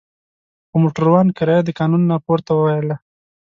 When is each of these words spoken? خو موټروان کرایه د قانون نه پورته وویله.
خو 0.69 0.75
موټروان 0.83 1.27
کرایه 1.37 1.61
د 1.65 1.69
قانون 1.79 2.01
نه 2.11 2.17
پورته 2.25 2.51
وویله. 2.55 2.95